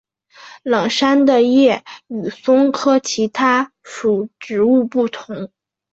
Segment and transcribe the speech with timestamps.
[0.63, 5.51] 冷杉的叶与松科其他属植物不同。